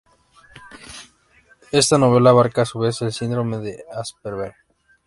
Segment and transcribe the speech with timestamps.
[1.71, 4.55] Esta novela abarca a su vez el Síndrome de Asperger.